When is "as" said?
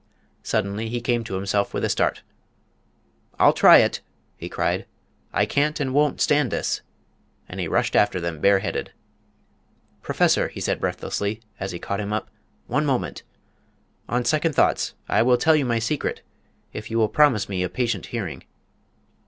11.59-11.71